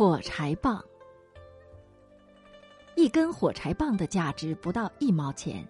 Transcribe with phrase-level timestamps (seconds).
[0.00, 0.82] 火柴棒，
[2.94, 5.62] 一根火柴棒的价值不到一毛钱，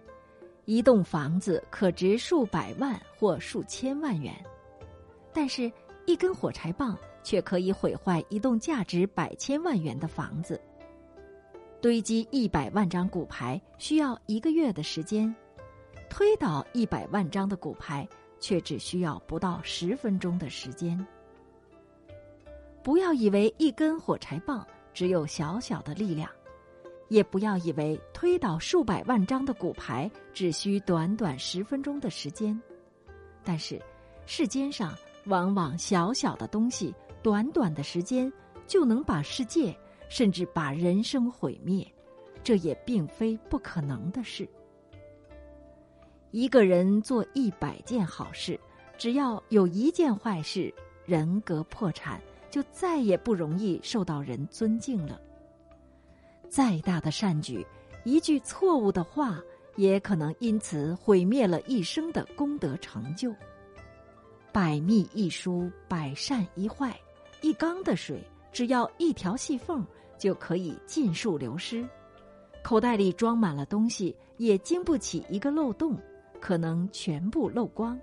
[0.63, 4.33] 一栋房子可值数百万或数千万元，
[5.33, 5.69] 但是，
[6.05, 10.57] 一根火柴棒却可以毁坏一栋价值百千万元的房子。
[11.81, 15.35] 堆积一百万张骨牌需要一个月的时间，
[16.09, 18.07] 推倒一百万张的骨牌
[18.39, 21.05] 却只需要不到十分钟的时间。
[22.83, 26.29] 不要以为一根火柴棒只有小小的力量，
[27.09, 32.59] 也不要以为推倒数百万张的骨牌只需短短十分钟的时间。
[33.43, 33.79] 但是，
[34.25, 38.31] 世间上往往小小的东西，短短的时间
[38.65, 39.75] 就能把世界
[40.09, 41.85] 甚至把人生毁灭，
[42.43, 44.47] 这也并非不可能的事。
[46.31, 48.59] 一个人做一百件好事，
[48.97, 50.73] 只要有一件坏事，
[51.05, 52.19] 人格破产。
[52.51, 55.19] 就再也不容易受到人尊敬了。
[56.49, 57.65] 再大的善举，
[58.03, 59.41] 一句错误的话，
[59.77, 63.33] 也可能因此毁灭了一生的功德成就。
[64.51, 66.95] 百密一疏，百善一坏。
[67.41, 68.21] 一缸的水，
[68.51, 69.83] 只要一条细缝，
[70.19, 71.87] 就可以尽数流失。
[72.61, 75.97] 口袋里装满了东西，也经不起一个漏洞，
[76.39, 77.99] 可能全部漏光。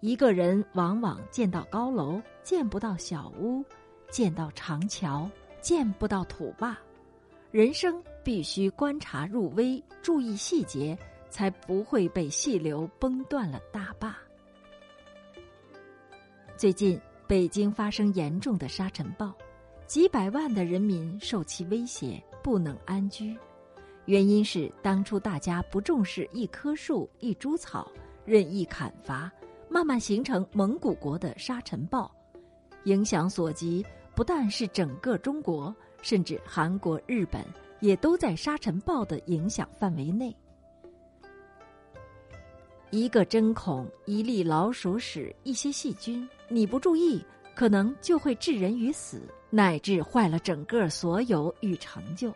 [0.00, 3.62] 一个人往往见到高楼，见不到小屋；
[4.10, 6.76] 见到长桥，见不到土坝。
[7.50, 10.96] 人生必须观察入微，注意细节，
[11.28, 14.16] 才不会被细流崩断了大坝。
[16.56, 19.30] 最近，北京发生严重的沙尘暴，
[19.86, 23.36] 几百万的人民受其威胁，不能安居。
[24.06, 27.92] 原因是当初大家不重视一棵树、一株草，
[28.24, 29.30] 任意砍伐。
[29.70, 32.10] 慢慢形成蒙古国的沙尘暴，
[32.84, 37.44] 影响所及不但是整个中国，甚至韩国、日本
[37.78, 40.36] 也都在沙尘暴的影响范围内。
[42.90, 52.34] 一个针孔、一粒老鼠屎、一些细菌，你不注意，可能就会致人于死，乃至坏了整个所有与成就。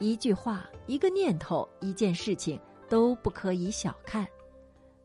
[0.00, 2.58] 一句话、一个念头、一件事情
[2.88, 4.26] 都不可以小看，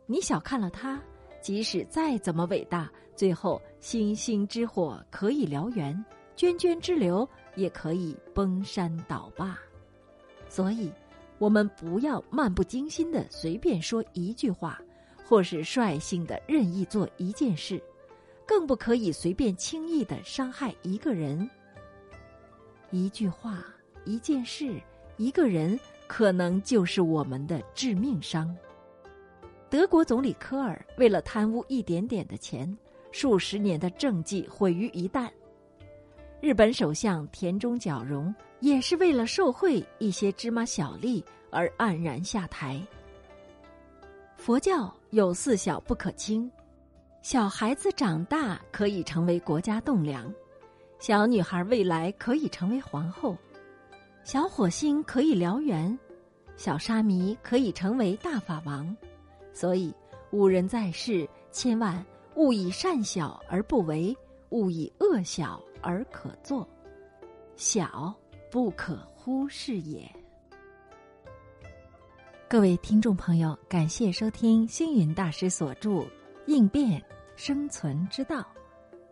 [0.07, 0.99] 你小看了它。
[1.47, 5.95] 即使再怎么伟大，最后星星之火可以燎原，
[6.35, 7.25] 涓涓之流
[7.55, 9.57] 也可以崩山倒坝。
[10.49, 10.91] 所以，
[11.37, 14.77] 我们不要漫不经心的随便说一句话，
[15.23, 17.81] 或是率性的任意做一件事，
[18.45, 21.49] 更不可以随便轻易的伤害一个人。
[22.91, 23.63] 一句话、
[24.03, 24.81] 一件事、
[25.15, 28.53] 一个人，可能就是我们的致命伤。
[29.69, 32.77] 德国总理科尔为了贪污一点点的钱，
[33.11, 35.29] 数十年的政绩毁于一旦。
[36.39, 42.79] 日本首相田中角荣也是为了受贿一些芝麻小利而黯然下台。
[44.37, 46.49] 佛教有四小不可轻：
[47.21, 50.33] 小孩子长大可以成为国家栋梁，
[50.99, 53.35] 小女孩未来可以成为皇后，
[54.23, 55.97] 小火星可以燎原，
[56.55, 58.95] 小沙弥可以成为大法王。
[59.57, 59.91] 所以，
[60.29, 64.15] 吾人在世，千万勿以善小而不为，
[64.49, 66.69] 勿以恶小而可作，
[67.55, 68.13] 小
[68.51, 70.07] 不可忽视也。
[72.47, 75.89] 各位听众朋友，感谢收听星云大师所著
[76.45, 77.03] 《应变
[77.35, 78.41] 生存之道》，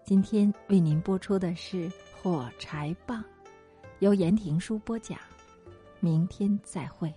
[0.03, 1.91] 今天为您播出的是
[2.21, 3.23] 火柴棒，
[3.97, 5.17] 由言庭书播讲，
[5.99, 7.11] 明天再会。